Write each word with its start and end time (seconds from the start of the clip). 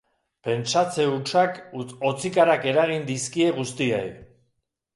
Pentsatze 0.45 1.05
hutsak 1.09 1.59
hotzikarak 2.07 2.67
eragin 2.73 3.07
dizkie 3.13 3.53
guztiei. 3.61 4.05